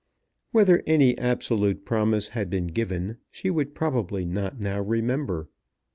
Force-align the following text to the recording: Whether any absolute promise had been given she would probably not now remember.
Whether 0.51 0.81
any 0.87 1.15
absolute 1.19 1.85
promise 1.85 2.29
had 2.29 2.49
been 2.49 2.65
given 2.65 3.17
she 3.29 3.51
would 3.51 3.75
probably 3.75 4.25
not 4.25 4.59
now 4.59 4.81
remember. 4.81 5.47